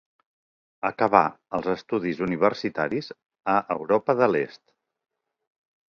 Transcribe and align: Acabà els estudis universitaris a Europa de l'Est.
Acabà 0.87 1.19
els 1.57 1.69
estudis 1.75 2.23
universitaris 2.27 3.13
a 3.57 3.59
Europa 3.79 4.17
de 4.23 4.31
l'Est. 4.33 4.63